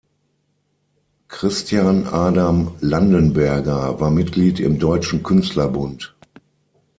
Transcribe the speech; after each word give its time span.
Christian 1.27 2.07
Adam 2.07 2.71
Landenberger 2.81 3.99
war 3.99 4.09
Mitglied 4.09 4.59
im 4.59 4.79
Deutschen 4.79 5.21
Künstlerbund. 5.21 6.15